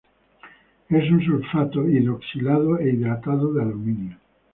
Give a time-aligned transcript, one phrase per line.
[0.89, 4.17] Es un sulfato hidroxilado e hidratado de aluminio.